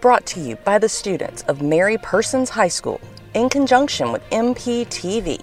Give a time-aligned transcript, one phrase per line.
[0.00, 3.00] Brought to you by the students of Mary Persons High School
[3.32, 5.42] in conjunction with MPTV.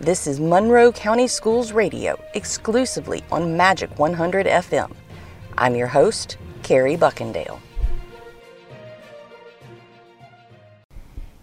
[0.00, 4.92] This is Monroe County Schools Radio exclusively on Magic 100 FM.
[5.56, 7.60] I'm your host, Carrie Buckendale.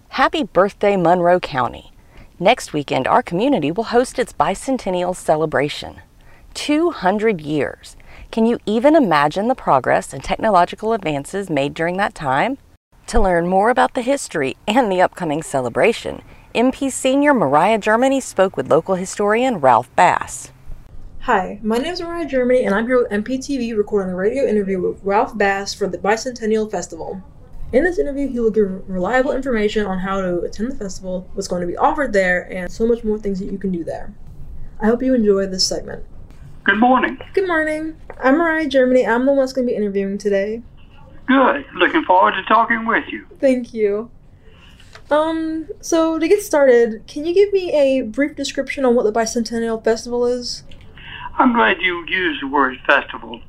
[0.10, 1.94] Happy birthday, Monroe County.
[2.38, 6.02] Next weekend, our community will host its bicentennial celebration.
[6.54, 7.96] 200 years.
[8.32, 12.60] Can you even imagine the progress and technological advances made during that time?
[13.08, 16.22] To learn more about the history and the upcoming celebration,
[16.56, 20.54] MP Senior Mariah Germany spoke with local historian Ralph Bass.
[21.24, 24.80] Hi, my name is Mariah Germany, and I'm here with MPTV recording a radio interview
[24.80, 27.22] with Ralph Bass for the Bicentennial Festival.
[27.74, 31.50] In this interview, he will give reliable information on how to attend the festival, what's
[31.50, 34.14] going to be offered there, and so much more things that you can do there.
[34.80, 36.06] I hope you enjoy this segment.
[36.64, 37.18] Good morning.
[37.34, 37.96] Good morning.
[38.24, 39.04] I'm Mariah Germany.
[39.08, 40.62] I'm the one that's going to be interviewing today.
[41.26, 41.66] Good.
[41.74, 43.26] Looking forward to talking with you.
[43.40, 44.12] Thank you.
[45.10, 49.12] Um, so to get started, can you give me a brief description on what the
[49.12, 50.62] Bicentennial Festival is?
[51.40, 53.42] I'm glad you used the word festival.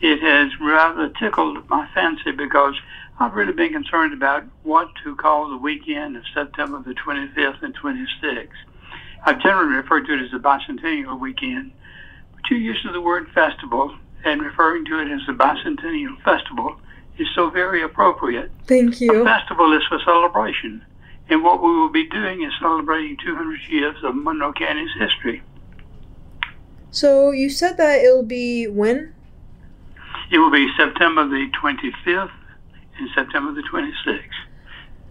[0.00, 2.76] It has rather tickled my fancy because
[3.20, 7.76] I've really been concerned about what to call the weekend of September the 25th and
[7.76, 8.48] 26th.
[9.26, 11.72] I've generally referred to it as the Bicentennial Weekend
[12.48, 16.76] two use of the word festival and referring to it as the bicentennial festival
[17.18, 18.50] is so very appropriate.
[18.66, 19.22] Thank you.
[19.22, 20.84] A festival is for celebration,
[21.28, 25.42] and what we will be doing is celebrating 200 years of Monroe County's history.
[26.90, 29.14] So you said that it'll be when?
[30.30, 32.30] It will be September the 25th
[32.98, 34.22] and September the 26th.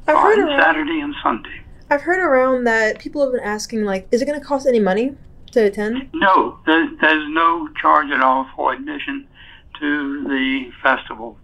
[0.07, 1.61] I've heard on around, Saturday and Sunday.
[1.89, 4.79] I've heard around that people have been asking, like, is it going to cost any
[4.79, 5.15] money?
[5.53, 6.09] To attend?
[6.13, 9.27] No, there's, there's no charge at all for admission
[9.79, 11.37] to the festival.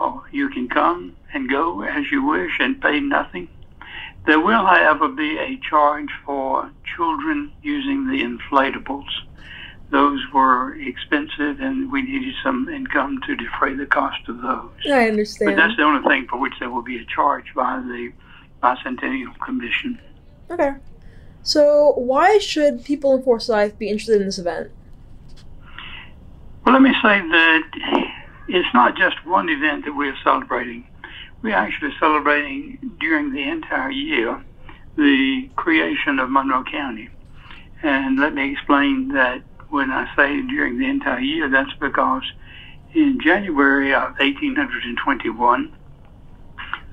[0.00, 3.48] Oh, you can come and go as you wish and pay nothing.
[4.26, 9.08] There will, however, be a charge for children using the inflatables.
[9.90, 14.70] Those were expensive, and we needed some income to defray the cost of those.
[14.90, 15.50] I understand.
[15.50, 18.12] But that's the only thing for which there will be a charge by the
[18.62, 20.00] Bicentennial Commission.
[20.50, 20.72] Okay.
[21.44, 24.70] So, why should people in Forsyth be interested in this event?
[26.64, 27.62] Well, let me say that
[28.48, 30.86] it's not just one event that we're celebrating.
[31.42, 34.42] We're actually celebrating during the entire year
[34.96, 37.10] the creation of Monroe County.
[37.82, 42.22] And let me explain that when I say during the entire year, that's because
[42.94, 45.76] in January of 1821,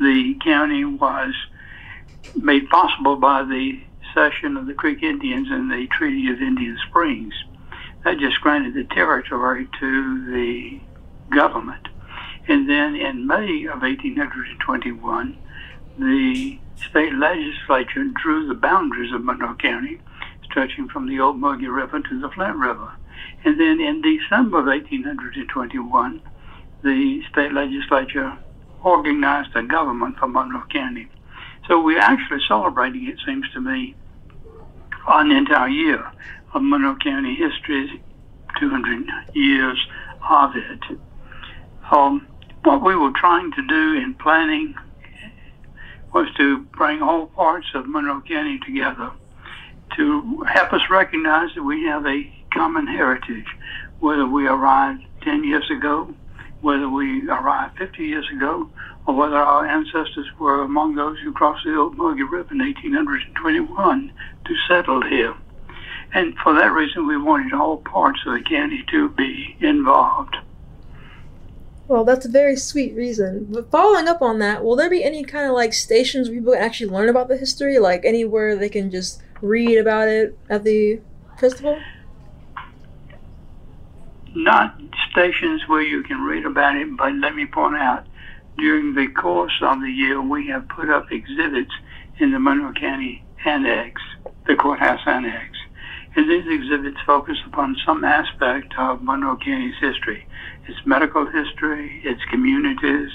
[0.01, 1.33] the county was
[2.35, 3.79] made possible by the
[4.13, 7.33] cession of the Creek Indians and the Treaty of Indian Springs.
[8.03, 10.79] That just granted the territory to the
[11.35, 11.87] government.
[12.47, 15.37] And then in May of 1821,
[15.97, 19.99] the state legislature drew the boundaries of Monroe County,
[20.43, 22.91] stretching from the Ocmulgee River to the Flint River.
[23.43, 26.21] And then in December of 1821,
[26.83, 28.37] the state legislature
[28.83, 31.07] organized a government for Monroe County.
[31.67, 33.95] So we're actually celebrating, it seems to me,
[35.07, 36.11] an entire year
[36.53, 38.01] of Monroe County history,
[38.59, 39.87] 200 years
[40.29, 40.97] of it.
[41.91, 42.27] Um,
[42.63, 44.75] what we were trying to do in planning
[46.13, 49.11] was to bring all parts of Monroe County together
[49.95, 53.47] to help us recognize that we have a common heritage,
[53.99, 56.13] whether we arrived 10 years ago,
[56.61, 58.69] whether we arrived 50 years ago,
[59.05, 64.11] or whether our ancestors were among those who crossed the Old Ocmulgee River in 1821
[64.45, 65.33] to settle here.
[66.13, 70.35] And for that reason, we wanted all parts of the county to be involved.
[71.87, 73.47] Well, that's a very sweet reason.
[73.49, 76.53] But following up on that, will there be any kind of like stations where people
[76.53, 77.79] can actually learn about the history?
[77.79, 81.01] Like anywhere they can just read about it at the
[81.37, 81.79] festival?
[84.33, 84.79] Not
[85.11, 88.05] stations where you can read about it, but let me point out
[88.57, 91.71] during the course of the year, we have put up exhibits
[92.19, 94.01] in the Monroe County Annex,
[94.47, 95.57] the courthouse annex.
[96.15, 100.27] And these exhibits focus upon some aspect of Monroe County's history,
[100.67, 103.09] its medical history, its communities,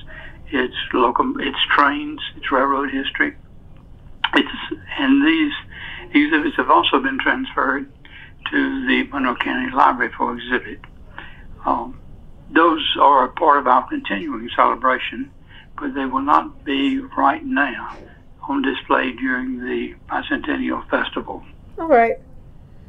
[0.49, 3.37] its local, its trains, its railroad history.
[4.35, 4.49] It's,
[4.99, 5.53] and these
[6.13, 7.91] exhibits have also been transferred
[8.51, 10.81] to the Monroe County Library for exhibit.
[13.07, 15.31] Are a part of our continuing celebration,
[15.79, 17.97] but they will not be right now
[18.49, 21.45] on display during the Bicentennial Festival.
[21.79, 22.17] All right.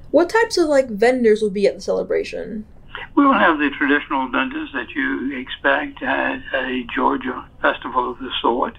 [0.10, 2.66] What types of like vendors will be at the celebration?
[3.14, 8.32] We will have the traditional vendors that you expect at a Georgia festival of the
[8.42, 8.76] sort,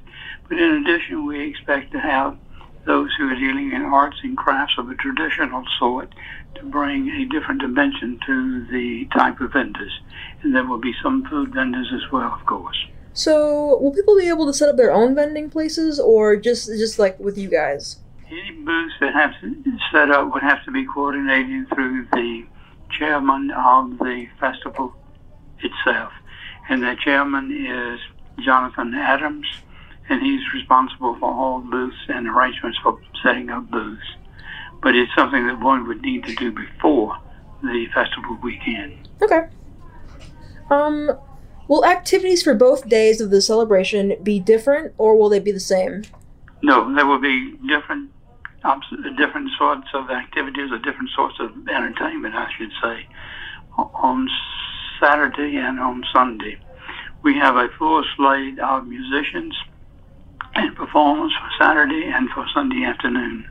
[0.48, 2.36] but in addition, we expect to have
[2.88, 6.12] those who are dealing in arts and crafts of a traditional sort
[6.54, 10.00] to bring a different dimension to the type of vendors.
[10.42, 12.78] And there will be some food vendors as well, of course.
[13.12, 16.98] So, will people be able to set up their own vending places, or just just
[16.98, 17.98] like with you guys?
[18.30, 19.54] Any booths that have to
[19.92, 22.46] set up would have to be coordinated through the
[22.90, 24.94] chairman of the festival
[25.60, 26.12] itself,
[26.70, 27.98] and the chairman is
[28.44, 29.46] Jonathan Adams,
[30.08, 34.02] and he's responsible for all booths and arrangements for setting up booths.
[34.82, 37.18] But it's something that one would need to do before
[37.62, 39.08] the festival weekend.
[39.22, 39.48] Okay.
[40.70, 41.18] Um,
[41.66, 45.60] will activities for both days of the celebration be different, or will they be the
[45.60, 46.04] same?
[46.62, 48.10] No, there will be different
[49.16, 53.06] different sorts of activities or different sorts of entertainment, I should say,
[53.76, 54.28] on
[55.00, 56.58] Saturday and on Sunday.
[57.22, 59.56] We have a full slate of musicians
[60.58, 63.48] and performers for Saturday and for Sunday afternoon.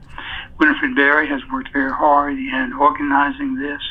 [0.59, 3.81] Winifred Berry has worked very hard in organizing this.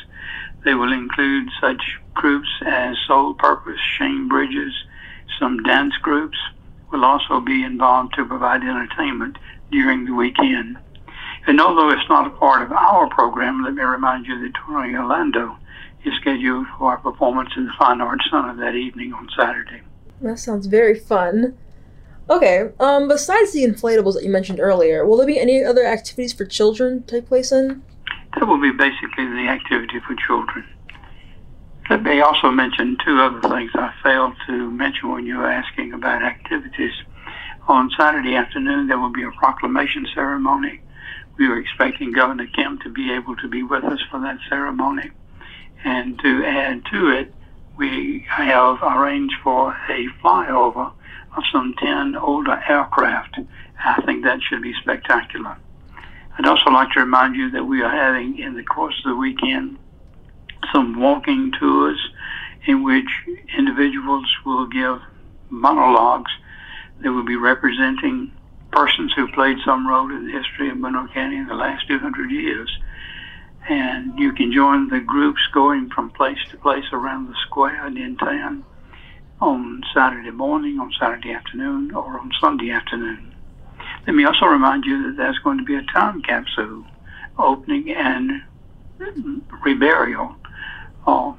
[0.63, 1.81] They will include such
[2.13, 4.73] groups as Soul Purpose, Shane Bridges,
[5.39, 6.37] some dance groups
[6.91, 9.37] will also be involved to provide entertainment
[9.71, 10.77] during the weekend.
[11.45, 14.95] And although it's not a part of our program, let me remind you that Tony
[14.95, 15.57] Orlando
[16.03, 19.81] is scheduled for a performance in the Fine Arts Center that evening on Saturday.
[20.21, 21.57] That sounds very fun.
[22.29, 26.33] Okay, um, besides the inflatables that you mentioned earlier, will there be any other activities
[26.33, 27.83] for children to take place in?
[28.35, 30.65] That will be basically the activity for children.
[31.89, 35.93] Let me also mention two other things I failed to mention when you were asking
[35.93, 36.93] about activities.
[37.69, 40.81] On Saturday afternoon, there will be a proclamation ceremony
[41.37, 45.11] we were expecting Governor Kemp to be able to be with us for that ceremony.
[45.83, 47.33] And to add to it,
[47.77, 50.91] we have arranged for a flyover
[51.37, 53.39] of some 10 older aircraft.
[53.79, 55.57] I think that should be spectacular.
[56.37, 59.15] I'd also like to remind you that we are having, in the course of the
[59.15, 59.77] weekend,
[60.73, 61.99] some walking tours
[62.65, 63.09] in which
[63.57, 64.99] individuals will give
[65.49, 66.31] monologues
[67.01, 68.31] that will be representing
[68.71, 72.29] persons who played some role in the history of Monroe County in the last 200
[72.29, 72.69] years.
[73.69, 77.97] And you can join the groups going from place to place around the square and
[77.97, 78.63] in town
[79.39, 83.33] on Saturday morning, on Saturday afternoon, or on Sunday afternoon.
[84.05, 86.85] Let me also remind you that there's going to be a time capsule
[87.37, 88.41] opening and
[89.63, 90.35] reburial.
[91.05, 91.33] Uh,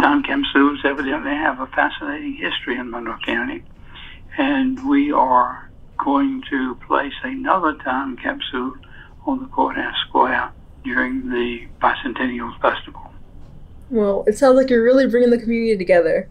[0.00, 3.62] time capsules evidently have a fascinating history in Monroe County,
[4.38, 8.74] and we are going to place another time capsule
[9.26, 10.50] on the courthouse square
[10.84, 13.12] during the bicentennial festival.
[13.90, 16.28] Well, it sounds like you're really bringing the community together.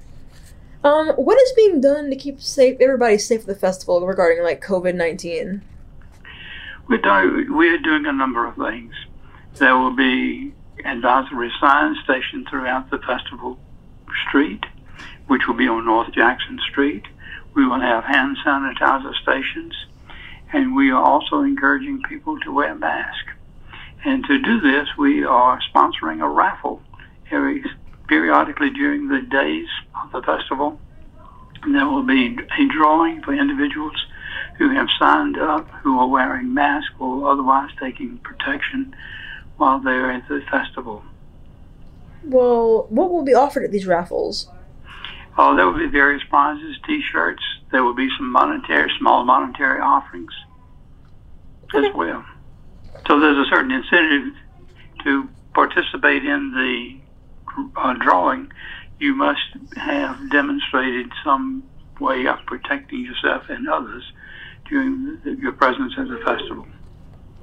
[0.83, 4.61] Um, what is being done to keep safe everybody safe at the festival regarding like
[4.61, 5.63] COVID nineteen?
[6.89, 8.93] We're doing we're doing a number of things.
[9.55, 10.53] There will be
[10.83, 13.57] advisory signs stationed throughout the festival
[14.27, 14.65] street,
[15.27, 17.03] which will be on North Jackson Street.
[17.55, 19.73] We will have hand sanitizer stations,
[20.51, 23.31] and we are also encouraging people to wear masks.
[24.03, 26.81] And to do this, we are sponsoring a raffle
[27.31, 27.63] every
[28.07, 29.67] periodically during the days
[30.03, 30.79] of the festival.
[31.63, 33.95] And there will be a drawing for individuals
[34.57, 38.95] who have signed up, who are wearing masks or otherwise taking protection
[39.57, 41.03] while they're at the festival.
[42.23, 44.49] Well, what will be offered at these raffles?
[45.37, 47.41] Oh, there will be various prizes, T-shirts.
[47.71, 50.31] There will be some monetary, small monetary offerings
[51.75, 52.23] as well.
[53.07, 54.33] So there's a certain incentive
[55.03, 56.99] to participate in the
[57.75, 58.51] uh, drawing.
[58.99, 59.41] You must
[59.75, 61.63] have demonstrated some
[61.99, 64.03] way of protecting yourself and others
[64.69, 66.67] during the, your presence at the festival.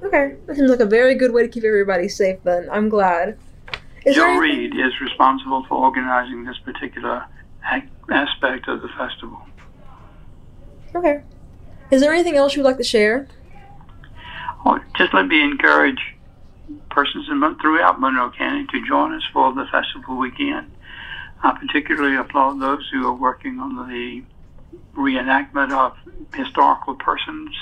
[0.03, 2.39] Okay, that seems like a very good way to keep everybody safe.
[2.43, 3.37] Then I'm glad.
[4.05, 7.23] Is Joe Reed is responsible for organizing this particular
[8.09, 9.39] aspect of the festival.
[10.95, 11.21] Okay.
[11.91, 13.27] Is there anything else you'd like to share?
[14.65, 15.99] Oh, just let me encourage
[16.89, 20.71] persons in, throughout Monroe County to join us for the festival weekend.
[21.43, 24.23] I particularly applaud those who are working on the
[24.95, 25.93] reenactment of
[26.35, 27.55] historical persons.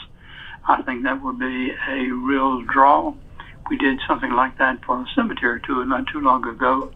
[0.68, 3.14] I think that would be a real draw.
[3.70, 6.92] We did something like that for the cemetery tour not too long ago,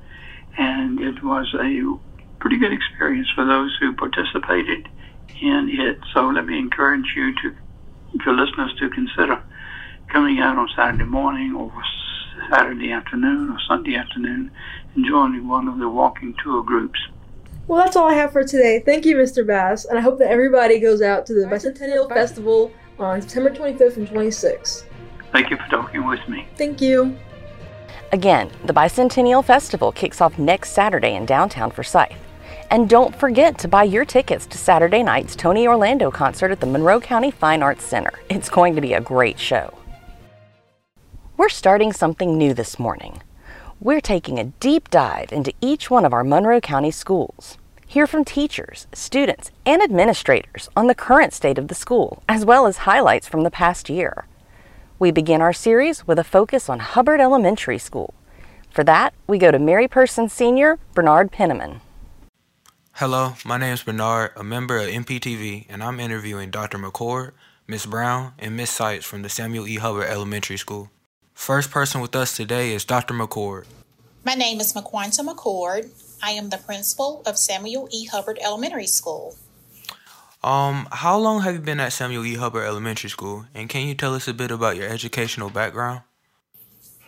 [0.57, 1.97] and it was a
[2.39, 4.87] pretty good experience for those who participated
[5.41, 5.99] in it.
[6.13, 7.55] So let me encourage you to,
[8.25, 9.41] your listeners, to consider
[10.07, 11.71] coming out on Saturday morning or
[12.49, 14.51] Saturday afternoon or Sunday afternoon
[14.95, 16.99] and joining one of the walking tour groups.
[17.67, 18.81] Well, that's all I have for today.
[18.85, 19.45] Thank you, Mr.
[19.45, 23.97] Bass, and I hope that everybody goes out to the Bicentennial Festival on September 25th
[23.97, 24.83] and 26th.
[25.31, 26.47] Thank you for talking with me.
[26.57, 27.17] Thank you.
[28.11, 32.17] Again, the Bicentennial Festival kicks off next Saturday in downtown Forsyth.
[32.69, 36.67] And don't forget to buy your tickets to Saturday night's Tony Orlando concert at the
[36.67, 38.13] Monroe County Fine Arts Center.
[38.29, 39.73] It's going to be a great show.
[41.35, 43.23] We're starting something new this morning.
[43.79, 47.57] We're taking a deep dive into each one of our Monroe County schools.
[47.87, 52.67] Hear from teachers, students, and administrators on the current state of the school, as well
[52.67, 54.27] as highlights from the past year.
[54.99, 58.13] We begin our series with a focus on Hubbard Elementary School.
[58.69, 61.81] For that, we go to Mary Person Senior Bernard Penniman.
[62.93, 66.77] Hello, my name is Bernard, a member of MPTV, and I'm interviewing Dr.
[66.77, 67.31] McCord,
[67.65, 69.77] Miss Brown, and Miss Seitz from the Samuel E.
[69.77, 70.91] Hubbard Elementary School.
[71.43, 73.13] First person with us today is Dr.
[73.13, 73.65] McCord.
[74.23, 75.89] My name is McQuanta McCord.
[76.23, 78.05] I am the principal of Samuel E.
[78.05, 79.35] Hubbard Elementary School.
[80.41, 82.35] Um, how long have you been at Samuel E.
[82.35, 86.03] Hubbard Elementary School, and can you tell us a bit about your educational background?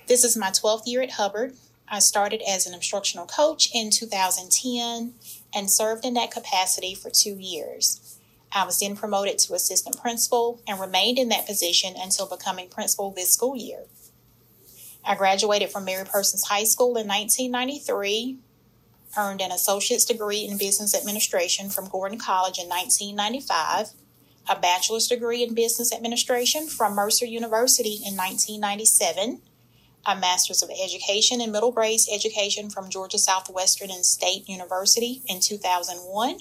[0.08, 1.54] This is my 12th year at Hubbard.
[1.88, 5.14] I started as an instructional coach in 2010
[5.56, 8.20] and served in that capacity for two years.
[8.52, 13.12] I was then promoted to assistant principal and remained in that position until becoming principal
[13.12, 13.86] this school year.
[15.06, 18.40] I graduated from Mary Persons High School in 1993,
[19.18, 23.90] earned an associate's degree in business administration from Gordon College in 1995,
[24.50, 29.42] a bachelor's degree in business administration from Mercer University in 1997
[30.06, 35.40] a Master's of Education in Middle Grades Education from Georgia Southwestern and State University in
[35.40, 36.40] 2001,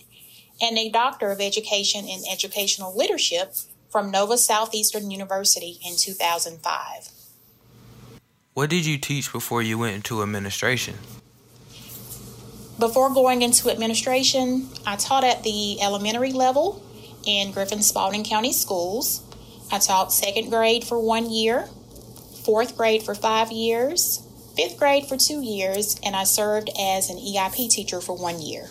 [0.61, 3.55] and a Doctor of Education in Educational Leadership
[3.91, 7.09] from Nova Southeastern University in 2005.
[8.55, 10.95] What did you teach before you went into administration?
[12.79, 16.81] Before going into administration, I taught at the elementary level
[17.27, 19.23] in Griffin Spalding County Schools.
[19.73, 21.69] I taught second grade for one year,
[22.45, 24.25] fourth grade for five years,
[24.57, 28.69] fifth grade for two years, and I served as an EIP teacher for one year.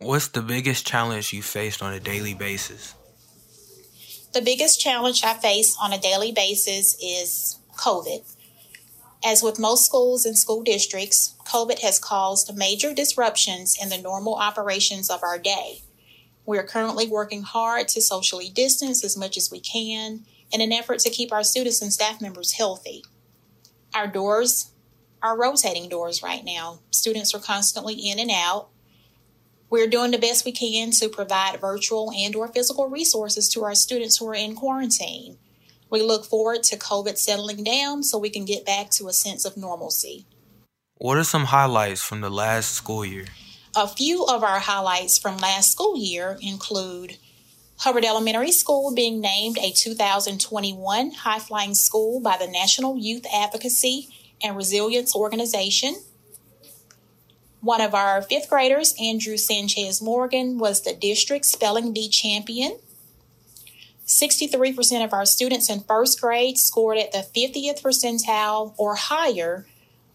[0.00, 2.94] What's the biggest challenge you faced on a daily basis?
[4.34, 8.34] The biggest challenge I face on a daily basis is COVID.
[9.24, 14.34] As with most schools and school districts, COVID has caused major disruptions in the normal
[14.34, 15.82] operations of our day.
[16.46, 20.72] We are currently working hard to socially distance as much as we can in an
[20.72, 23.02] effort to keep our students and staff members healthy.
[23.94, 24.72] Our doors
[25.22, 26.80] are rotating doors right now.
[26.90, 28.68] Students are constantly in and out.
[29.70, 33.74] We're doing the best we can to provide virtual and or physical resources to our
[33.74, 35.38] students who are in quarantine.
[35.90, 39.44] We look forward to COVID settling down so we can get back to a sense
[39.44, 40.26] of normalcy.
[40.96, 43.26] What are some highlights from the last school year?
[43.76, 47.16] A few of our highlights from last school year include
[47.78, 54.08] Hubbard Elementary School being named a 2021 High Flying School by the National Youth Advocacy
[54.42, 55.94] and Resilience Organization.
[57.60, 62.78] One of our fifth graders, Andrew Sanchez Morgan, was the district spelling bee champion.
[64.08, 69.66] 63% of our students in first grade scored at the 50th percentile or higher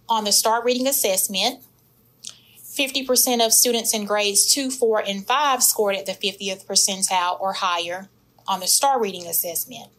[0.10, 1.64] on the STAR Reading Assessment.
[2.74, 7.54] 50% of students in grades 2, 4, and 5 scored at the 50th percentile or
[7.54, 8.10] higher
[8.48, 9.90] on the STAR reading assessment.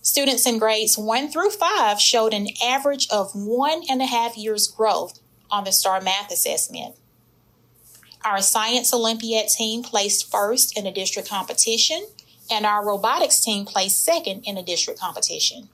[0.00, 4.66] Students in grades 1 through 5 showed an average of one and a half years
[4.66, 6.94] growth on the STAR math assessment.
[8.24, 12.06] Our Science Olympiad team placed first in a district competition,
[12.50, 15.68] and our robotics team placed second in a district competition.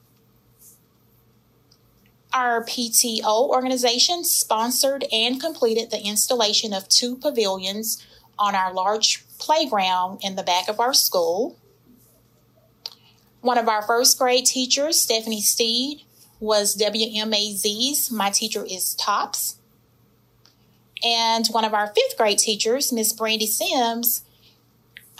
[2.33, 8.05] Our PTO organization sponsored and completed the installation of two pavilions
[8.37, 11.57] on our large playground in the back of our school.
[13.41, 16.01] One of our first grade teachers, Stephanie Steed,
[16.39, 19.57] was WMAZ's My Teacher is Tops.
[21.03, 24.23] And one of our fifth grade teachers, Miss Brandy Sims,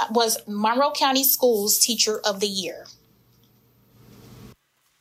[0.10, 2.86] was Monroe County Schools Teacher of the Year.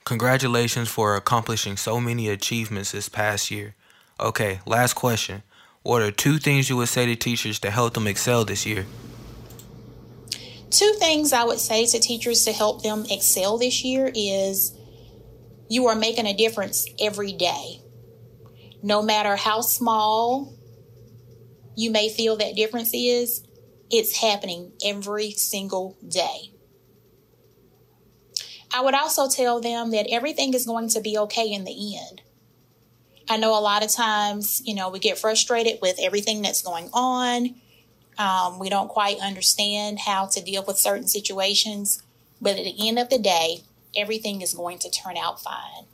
[0.05, 3.75] Congratulations for accomplishing so many achievements this past year.
[4.21, 5.43] Okay, last question.
[5.83, 8.87] What are two things you would say to teachers to help them excel this year?
[10.71, 14.77] Two things I would say to teachers to help them excel this year is
[15.69, 17.81] you are making a difference every day.
[18.83, 20.53] No matter how small
[21.77, 23.47] you may feel that difference is,
[23.91, 26.53] it's happening every single day.
[28.73, 32.23] I would also tell them that everything is going to be okay in the end.
[33.29, 36.91] I know a lot of times, you know, we get frustrated with everything that's going
[36.93, 37.55] on.
[38.19, 42.03] Um, we don't quite understand how to deal with certain situations.
[42.41, 43.61] But at the end of the day,
[43.97, 45.87] everything is going to turn out fine.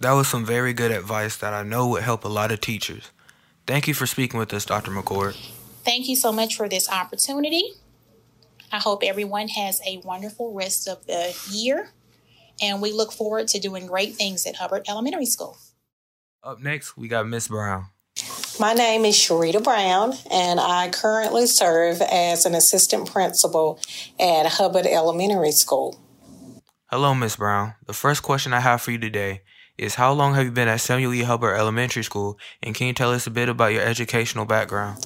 [0.00, 3.10] That was some very good advice that I know would help a lot of teachers.
[3.66, 4.90] Thank you for speaking with us, Dr.
[4.90, 5.34] McCord.
[5.84, 7.72] Thank you so much for this opportunity.
[8.70, 11.90] I hope everyone has a wonderful rest of the year,
[12.60, 15.56] and we look forward to doing great things at Hubbard Elementary School.
[16.42, 17.86] Up next, we got Miss Brown.
[18.60, 23.80] My name is Sharita Brown, and I currently serve as an assistant principal
[24.20, 25.98] at Hubbard Elementary School.
[26.90, 27.74] Hello, Miss Brown.
[27.86, 29.42] The first question I have for you today
[29.76, 31.22] is How long have you been at Samuel E.
[31.22, 35.04] Hubbard Elementary School, and can you tell us a bit about your educational background?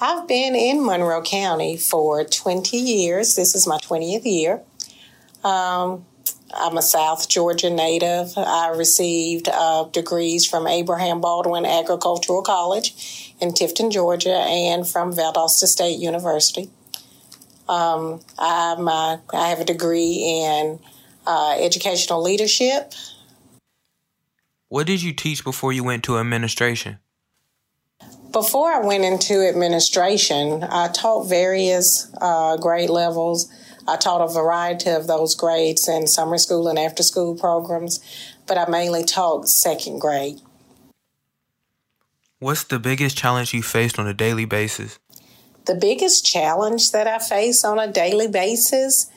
[0.00, 3.36] I've been in Monroe County for 20 years.
[3.36, 4.62] This is my 20th year.
[5.44, 6.04] Um,
[6.54, 8.32] I'm a South Georgia native.
[8.36, 15.66] I received uh, degrees from Abraham Baldwin Agricultural College in Tifton, Georgia, and from Valdosta
[15.66, 16.70] State University.
[17.68, 20.78] Um, I'm, uh, I have a degree in
[21.26, 22.92] uh, educational leadership.
[24.68, 26.98] What did you teach before you went to administration?
[28.32, 33.50] Before I went into administration, I taught various uh, grade levels.
[33.86, 38.00] I taught a variety of those grades in summer school and after school programs,
[38.46, 40.40] but I mainly taught second grade.
[42.40, 44.98] What's the biggest challenge you faced on a daily basis?
[45.66, 49.10] The biggest challenge that I face on a daily basis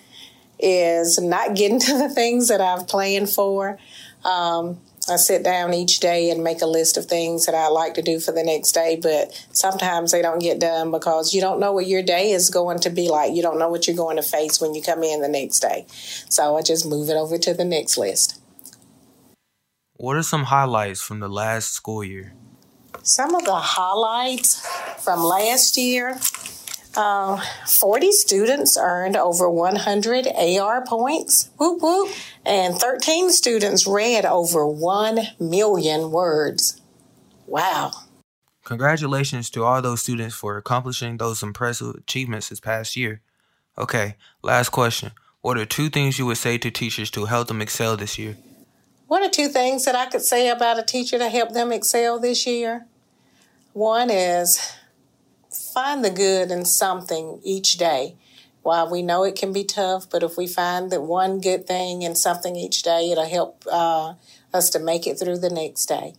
[0.59, 3.79] is not getting to the things that I've planned for.
[4.23, 7.93] Um, I sit down each day and make a list of things that I like
[7.95, 11.59] to do for the next day, but sometimes they don't get done because you don't
[11.59, 13.33] know what your day is going to be like.
[13.33, 15.85] You don't know what you're going to face when you come in the next day.
[16.29, 18.39] So I just move it over to the next list.
[19.95, 22.33] What are some highlights from the last school year?
[23.03, 24.65] Some of the highlights
[25.03, 26.19] from last year
[26.99, 31.49] uh, 40 students earned over 100 AR points.
[31.57, 32.09] Whoop, whoop
[32.45, 36.81] and 13 students read over 1 million words.
[37.47, 37.91] Wow.
[38.65, 43.21] Congratulations to all those students for accomplishing those impressive achievements this past year.
[43.77, 45.11] Okay, last question.
[45.39, 48.35] What are two things you would say to teachers to help them excel this year?
[49.07, 52.19] What are two things that I could say about a teacher to help them excel
[52.19, 52.87] this year?
[53.71, 54.75] One is
[55.79, 58.15] find the good in something each day.
[58.63, 62.01] While we know it can be tough, but if we find that one good thing
[62.01, 64.15] in something each day, it'll help uh,
[64.53, 66.15] us to make it through the next day.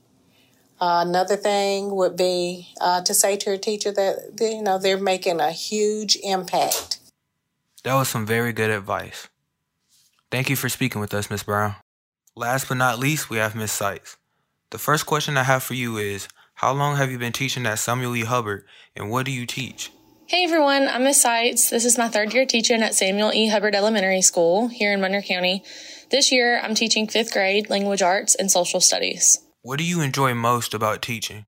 [0.80, 4.96] Uh, another thing would be uh, to say to a teacher that you know they're
[5.14, 6.98] making a huge impact.
[7.84, 9.28] That was some very good advice.
[10.30, 11.74] Thank you for speaking with us, Miss Brown.
[12.34, 14.16] Last but not least, we have Miss Seitz.
[14.70, 16.28] The first question I have for you is
[16.60, 18.24] How long have you been teaching at Samuel E.
[18.24, 19.90] Hubbard, and what do you teach?
[20.26, 21.70] Hey everyone, I'm Miss Seitz.
[21.70, 23.48] This is my third year teaching at Samuel E.
[23.48, 25.64] Hubbard Elementary School here in Monroe County.
[26.10, 29.38] This year, I'm teaching fifth grade language arts and social studies.
[29.62, 31.46] What do you enjoy most about teaching?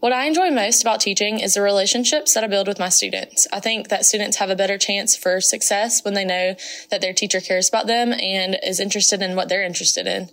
[0.00, 3.46] What I enjoy most about teaching is the relationships that I build with my students.
[3.50, 6.54] I think that students have a better chance for success when they know
[6.90, 10.28] that their teacher cares about them and is interested in what they're interested in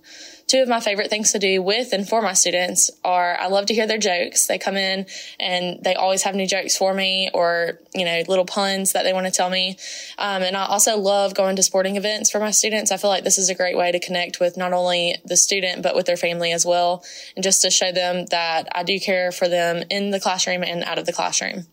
[0.47, 3.65] two of my favorite things to do with and for my students are I love
[3.67, 4.47] to hear their jokes.
[4.47, 5.05] They come in
[5.39, 9.11] and they always have new jokes for me or, you know, little puns that they
[9.11, 9.77] want to tell me.
[10.17, 12.91] Um, and I also love going to sporting events for my students.
[12.91, 15.83] I feel like this is a great way to connect with not only the student,
[15.83, 17.03] but with their family as well.
[17.35, 20.83] And just to show them that I do care for them in the classroom and
[20.83, 21.65] out of the classroom.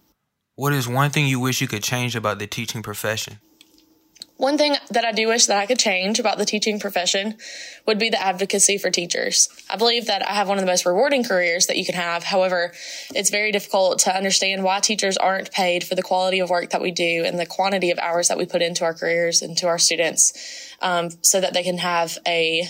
[0.56, 3.40] What is one thing you wish you could change about the teaching profession?
[4.36, 7.36] One thing that I do wish that I could change about the teaching profession
[7.86, 9.48] would be the advocacy for teachers.
[9.70, 12.24] I believe that I have one of the most rewarding careers that you can have.
[12.24, 12.72] However,
[13.14, 16.82] it's very difficult to understand why teachers aren't paid for the quality of work that
[16.82, 19.68] we do and the quantity of hours that we put into our careers and to
[19.68, 22.68] our students um, so that they can have a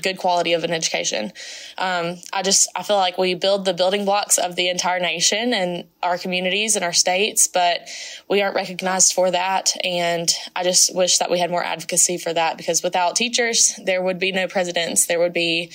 [0.00, 1.32] good quality of an education.
[1.76, 5.52] Um, I just I feel like we build the building blocks of the entire nation
[5.52, 7.88] and our communities and our states, but
[8.28, 9.72] we aren't recognized for that.
[9.84, 14.02] And I just wish that we had more advocacy for that because without teachers, there
[14.02, 15.72] would be no presidents, there would be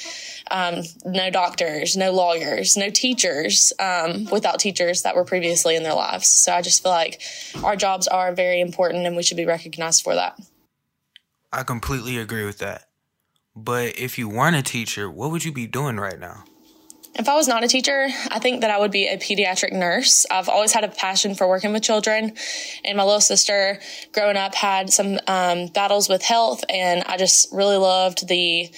[0.50, 5.94] um, no doctors, no lawyers, no teachers um, without teachers that were previously in their
[5.94, 6.28] lives.
[6.28, 7.22] So I just feel like
[7.64, 10.40] our jobs are very important and we should be recognized for that.
[11.52, 12.87] I completely agree with that.
[13.58, 16.43] But if you weren't a teacher, what would you be doing right now?
[17.15, 20.28] If I was not a teacher, I think that I would be a pediatric nurse.
[20.30, 22.34] I've always had a passion for working with children,
[22.86, 23.80] and my little sister,
[24.12, 28.70] growing up, had some um, battles with health, and I just really loved the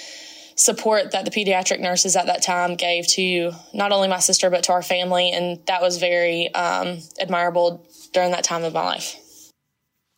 [0.55, 4.63] support that the pediatric nurses at that time gave to not only my sister but
[4.63, 9.17] to our family, and that was very um, admirable during that time of my life.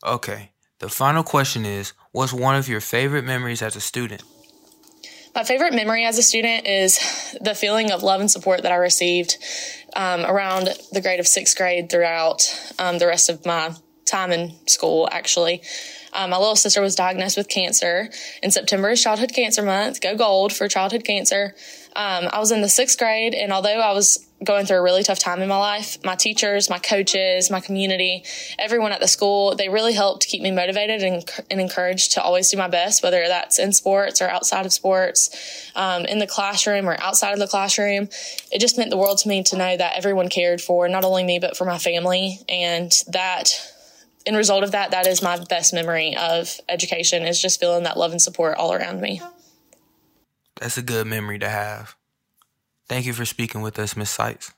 [0.05, 4.21] Okay, the final question is What's one of your favorite memories as a student?
[5.33, 6.99] My favorite memory as a student is
[7.39, 9.37] the feeling of love and support that I received
[9.95, 12.41] um, around the grade of sixth grade throughout
[12.77, 13.73] um, the rest of my
[14.05, 15.61] time in school, actually.
[16.11, 18.09] Um, my little sister was diagnosed with cancer.
[18.43, 20.01] In September is Childhood Cancer Month.
[20.01, 21.55] Go gold for childhood cancer.
[21.95, 25.03] Um, I was in the sixth grade, and although I was going through a really
[25.03, 28.23] tough time in my life, my teachers, my coaches, my community,
[28.57, 32.49] everyone at the school, they really helped keep me motivated and, and encouraged to always
[32.49, 36.89] do my best, whether that's in sports or outside of sports, um, in the classroom
[36.89, 38.09] or outside of the classroom.
[38.51, 41.23] It just meant the world to me to know that everyone cared for not only
[41.23, 42.39] me, but for my family.
[42.49, 43.51] And that
[44.25, 47.97] in result of that, that is my best memory of education is just feeling that
[47.97, 49.21] love and support all around me.
[50.59, 51.95] That's a good memory to have.
[52.91, 54.09] Thank you for speaking with us, Ms.
[54.09, 54.51] Seitz.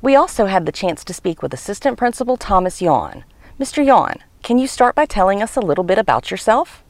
[0.00, 3.24] We also had the chance to speak with Assistant Principal Thomas Yawn.
[3.60, 3.84] Mr.
[3.84, 6.82] Yawn, can you start by telling us a little bit about yourself?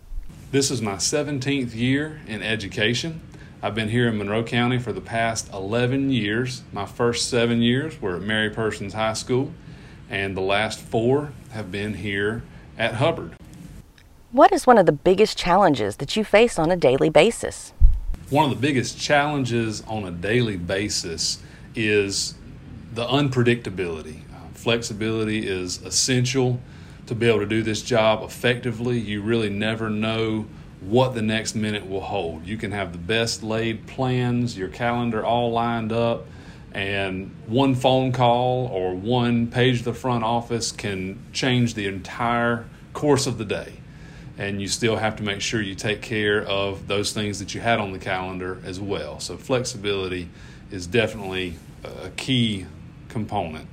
[0.53, 3.21] This is my 17th year in education.
[3.61, 6.63] I've been here in Monroe County for the past 11 years.
[6.73, 9.51] My first seven years were at Mary Persons High School
[10.09, 12.45] and the last four have been here
[12.79, 13.35] at Hubbard.
[14.31, 17.73] What is one of the biggest challenges that you face on a daily basis?
[18.31, 21.39] One of the biggest challenges on a daily basis
[21.75, 22.35] is
[22.93, 24.21] the unpredictability.
[24.31, 26.61] Uh, flexibility is essential
[27.07, 28.99] to be able to do this job effectively.
[28.99, 30.47] You really never know
[30.83, 32.47] what the next minute will hold.
[32.47, 36.27] You can have the best laid plans, your calendar all lined up,
[36.73, 42.67] and one phone call or one page of the front office can change the entire
[42.93, 43.73] course of the day.
[44.39, 47.61] And you still have to make sure you take care of those things that you
[47.61, 49.19] had on the calendar as well.
[49.19, 50.31] So, flexibility
[50.71, 52.67] is definitely a key
[53.09, 53.69] component.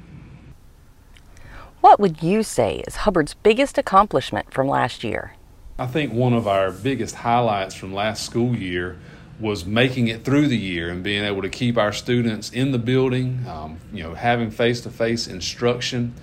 [1.82, 5.36] What would you say is Hubbard's biggest accomplishment from last year?
[5.78, 8.97] I think one of our biggest highlights from last school year
[9.39, 12.80] was making it through the year and being able to keep our students in the
[12.80, 16.13] building, um, you know, having face to face instruction.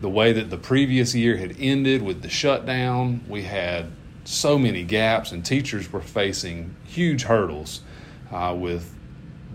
[0.00, 3.90] The way that the previous year had ended with the shutdown, we had
[4.24, 7.82] so many gaps, and teachers were facing huge hurdles
[8.32, 8.94] uh, with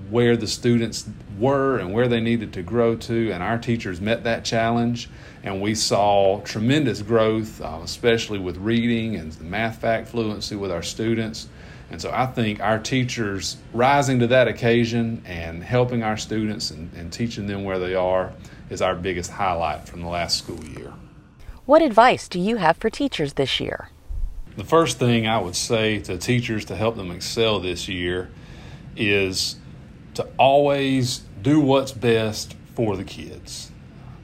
[0.10, 3.32] where the students were and where they needed to grow to.
[3.32, 5.10] And our teachers met that challenge,
[5.44, 10.84] and we saw tremendous growth, uh, especially with reading and math fact fluency with our
[10.84, 11.48] students.
[11.92, 16.92] And so I think our teachers rising to that occasion and helping our students and,
[16.96, 18.34] and, teaching them where they are
[18.70, 20.94] is our biggest highlight from the last school year.
[21.66, 23.90] What advice do you have for teachers this year?
[24.56, 28.30] The first thing I would say to teachers to help them excel this year
[28.96, 29.58] is
[30.14, 33.72] to always do what's best for the kids.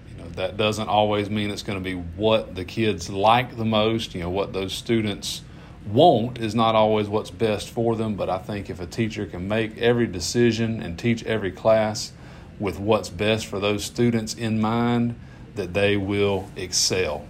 [0.09, 3.65] You know, that doesn't always mean it's going to be what the kids like the
[3.65, 5.41] most, you know, what those students
[5.85, 9.47] want is not always what's best for them, but I think if a teacher can
[9.47, 12.13] make every decision and teach every class
[12.61, 15.15] with what's best for those students in mind,
[15.55, 17.27] that they will excel.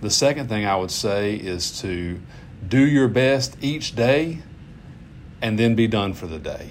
[0.00, 2.20] The second thing I would say is to
[2.66, 4.42] do your best each day
[5.42, 6.70] and then be done for the day.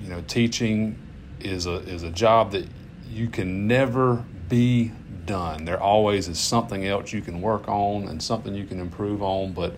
[0.00, 0.98] You know, teaching
[1.40, 2.66] is a is a job that
[3.10, 4.92] you can never be
[5.26, 5.64] done.
[5.64, 9.52] There always is something else you can work on and something you can improve on,
[9.52, 9.74] but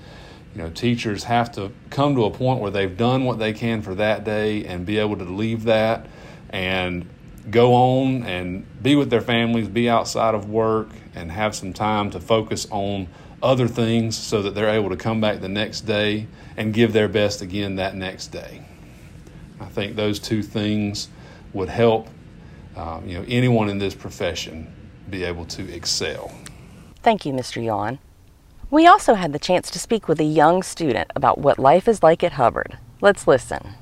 [0.55, 3.83] you know, teachers have to come to a point where they've done what they can
[3.83, 6.07] for that day and be able to leave that
[6.51, 7.09] and
[7.49, 12.11] go on and be with their families, be outside of work, and have some time
[12.11, 13.09] to focus on
[13.43, 16.27] other things so that they're able to come back the next day
[16.57, 18.63] and give their best again that next day.
[19.61, 21.09] I think those two things
[21.53, 22.09] would help
[22.77, 24.73] um, you know anyone in this profession
[25.09, 26.33] be able to excel.
[27.03, 27.63] Thank you, Mr.
[27.65, 27.99] Yawn.
[28.71, 32.03] We also had the chance to speak with a young student about what life is
[32.03, 32.79] like at Hubbard.
[33.01, 33.75] Let's listen.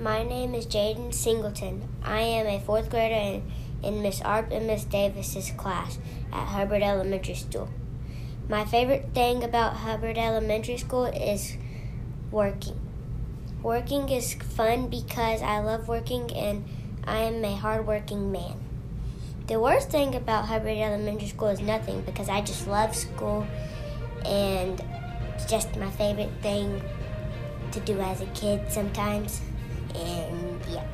[0.00, 1.86] My name is Jaden Singleton.
[2.02, 3.42] I am a fourth grader in,
[3.82, 5.98] in Miss Arp and Miss Davis's class
[6.32, 7.68] at Hubbard Elementary School.
[8.48, 11.58] My favorite thing about Hubbard Elementary School is
[12.30, 12.80] working.
[13.62, 16.64] Working is fun because I love working and
[17.04, 18.58] I am a hardworking man.
[19.48, 23.46] The worst thing about Hubbard Elementary School is nothing because I just love school
[24.24, 24.82] and
[25.34, 26.82] it's just my favorite thing
[27.72, 29.42] to do as a kid sometimes.
[29.94, 30.84] And yeah.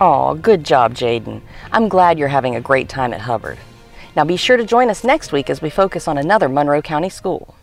[0.00, 1.42] Aw, good job, Jaden.
[1.70, 3.58] I'm glad you're having a great time at Hubbard.
[4.16, 7.08] Now be sure to join us next week as we focus on another Monroe County
[7.08, 7.54] school.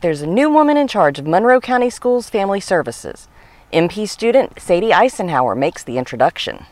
[0.00, 3.26] there's a new woman in charge of Monroe County Schools Family Services.
[3.72, 6.66] MP student Sadie Eisenhower makes the introduction.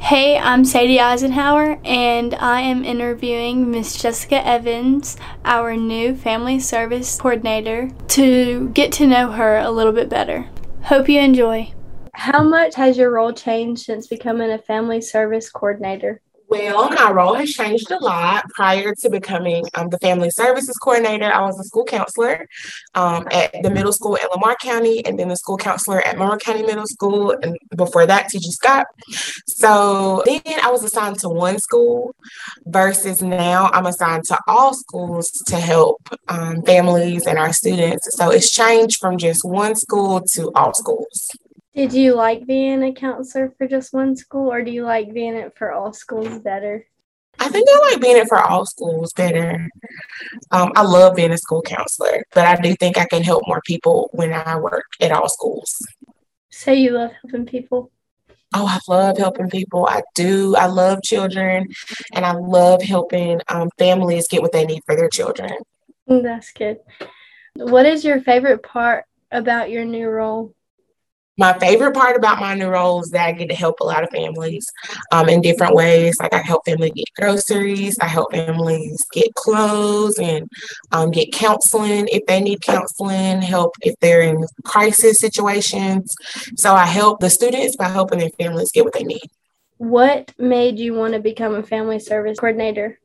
[0.00, 7.18] Hey, I'm Sadie Eisenhower, and I am interviewing Miss Jessica Evans, our new Family Service
[7.20, 10.46] Coordinator, to get to know her a little bit better.
[10.88, 11.70] Hope you enjoy.
[12.14, 16.22] How much has your role changed since becoming a Family Service Coordinator?
[16.48, 18.48] Well, my role has changed a lot.
[18.54, 22.48] Prior to becoming um, the family services coordinator, I was a school counselor
[22.94, 26.38] um, at the middle school at Lamar County, and then the school counselor at Monroe
[26.38, 28.50] County Middle School, and before that, T.G.
[28.52, 28.86] Scott.
[29.46, 32.14] So then I was assigned to one school,
[32.64, 38.16] versus now I'm assigned to all schools to help um, families and our students.
[38.16, 41.30] So it's changed from just one school to all schools.
[41.78, 45.36] Did you like being a counselor for just one school, or do you like being
[45.36, 46.84] it for all schools better?
[47.38, 49.70] I think I like being it for all schools better.
[50.50, 53.60] Um, I love being a school counselor, but I do think I can help more
[53.64, 55.72] people when I work at all schools.
[56.50, 57.92] So you love helping people?
[58.52, 59.86] Oh, I love helping people.
[59.88, 60.56] I do.
[60.56, 61.68] I love children,
[62.12, 65.52] and I love helping um, families get what they need for their children.
[66.08, 66.80] That's good.
[67.54, 70.56] What is your favorite part about your new role?
[71.38, 74.02] My favorite part about my new role is that I get to help a lot
[74.02, 74.70] of families
[75.12, 76.18] um, in different ways.
[76.20, 80.50] Like I help families get groceries, I help families get clothes and
[80.90, 86.14] um, get counseling if they need counseling, help if they're in crisis situations.
[86.56, 89.30] So I help the students by helping their families get what they need.
[89.76, 92.98] What made you want to become a family service coordinator?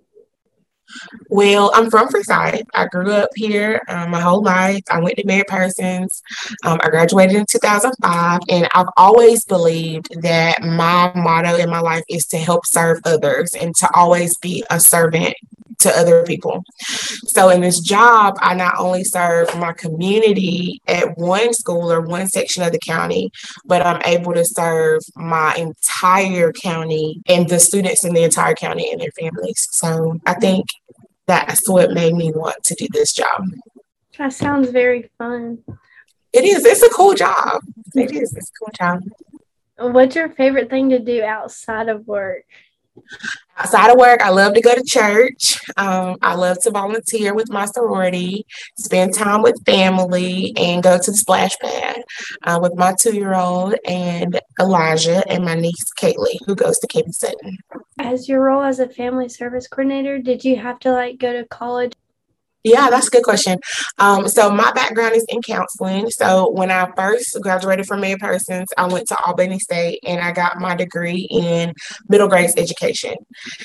[1.30, 2.68] Well, I'm from Forsyth.
[2.74, 4.84] I grew up here um, my whole life.
[4.90, 6.22] I went to Mary Persons.
[6.64, 12.04] Um, I graduated in 2005, and I've always believed that my motto in my life
[12.10, 15.36] is to help serve others and to always be a servant
[15.80, 16.64] to other people.
[17.26, 22.28] So in this job, I not only serve my community at one school or one
[22.28, 23.32] section of the county,
[23.66, 28.92] but I'm able to serve my entire county and the students in the entire county
[28.92, 29.68] and their families.
[29.72, 30.68] So I think
[31.28, 33.46] that's what made me want to do this job.
[34.18, 35.64] That sounds very fun.
[36.34, 36.66] It is.
[36.66, 37.62] It's a cool job.
[37.96, 38.34] It is.
[38.34, 39.02] It's a cool job.
[39.78, 42.46] What's your favorite thing to do outside of work?
[43.56, 45.60] Outside of work, I love to go to church.
[45.78, 48.46] Um, I love to volunteer with my sorority,
[48.78, 52.04] spend time with family, and go to the splash pad
[52.44, 56.88] uh, with my two year old and Elijah and my niece Kaylee, who goes to
[56.88, 57.58] KB Sutton.
[58.00, 61.46] As your role as a family service coordinator, did you have to like go to
[61.46, 61.94] college
[62.64, 63.60] yeah, that's a good question.
[64.00, 66.10] Um, so my background is in counseling.
[66.10, 70.32] So when I first graduated from Mary Persons, I went to Albany State and I
[70.32, 71.74] got my degree in
[72.08, 73.16] middle grades education.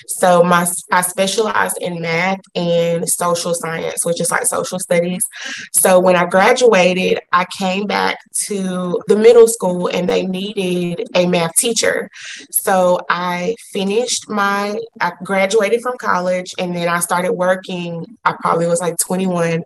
[0.07, 5.25] So my I specialized in math and social science, which is like social studies.
[5.73, 11.27] So when I graduated, I came back to the middle school and they needed a
[11.27, 12.11] math teacher.
[12.51, 18.07] So I finished my I graduated from college and then I started working.
[18.25, 19.63] I probably was like like 21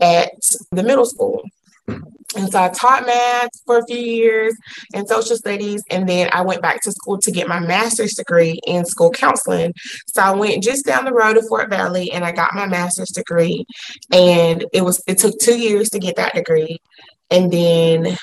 [0.00, 0.30] at
[0.72, 1.42] the middle school.
[2.36, 4.54] And so I taught math for a few years
[4.92, 5.82] and social studies.
[5.90, 9.72] And then I went back to school to get my master's degree in school counseling.
[10.08, 13.10] So I went just down the road to Fort Valley and I got my master's
[13.10, 13.64] degree.
[14.12, 16.80] And it was it took two years to get that degree.
[17.30, 18.16] And then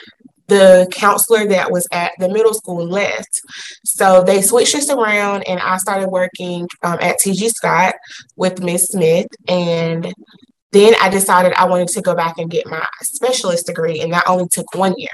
[0.47, 3.41] the counselor that was at the middle school left.
[3.85, 7.95] So they switched us around, and I started working um, at TG Scott
[8.35, 9.27] with Miss Smith.
[9.47, 10.13] And
[10.71, 14.27] then I decided I wanted to go back and get my specialist degree, and that
[14.27, 15.11] only took one year.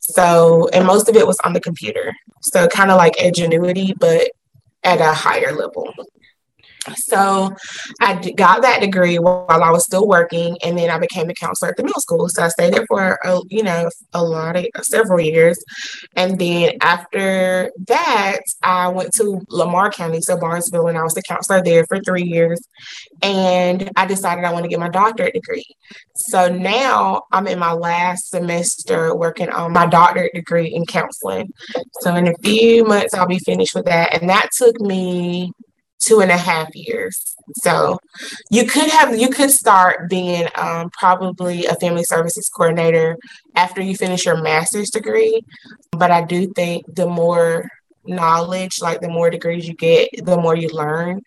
[0.00, 2.12] So, and most of it was on the computer.
[2.42, 4.30] So, kind of like Edgenuity, but
[4.84, 5.92] at a higher level.
[6.96, 7.54] So
[8.00, 11.70] I got that degree while I was still working, and then I became a counselor
[11.70, 12.28] at the middle school.
[12.28, 15.62] So I stayed there for a, you know a lot of several years,
[16.16, 21.22] and then after that, I went to Lamar County, so Barnesville, and I was the
[21.22, 22.60] counselor there for three years.
[23.22, 25.64] And I decided I want to get my doctorate degree.
[26.16, 31.52] So now I'm in my last semester working on my doctorate degree in counseling.
[32.00, 35.52] So in a few months, I'll be finished with that, and that took me
[36.02, 37.34] two and a half years.
[37.62, 37.98] So
[38.50, 43.16] you could have you could start being um, probably a family services coordinator
[43.54, 45.42] after you finish your master's degree.
[45.92, 47.68] But I do think the more
[48.04, 51.20] knowledge, like the more degrees you get, the more you learn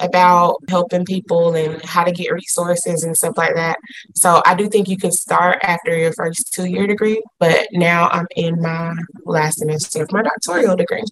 [0.00, 3.78] about helping people and how to get resources and stuff like that.
[4.14, 8.08] So I do think you could start after your first two year degree, but now
[8.08, 11.04] I'm in my last semester of my doctoral degree.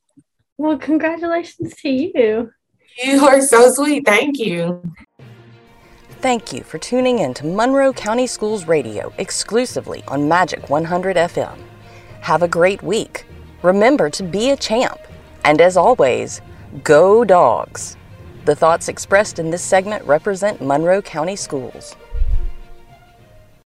[0.57, 2.53] Well, congratulations to you.
[3.03, 4.05] You are so sweet.
[4.05, 4.83] Thank you.
[6.21, 11.57] Thank you for tuning in to Monroe County Schools Radio exclusively on Magic 100 FM.
[12.23, 13.25] Have a great week.
[13.63, 14.99] Remember to be a champ.
[15.45, 16.41] And as always,
[16.83, 17.97] go dogs.
[18.47, 21.95] The thoughts expressed in this segment represent Monroe County Schools.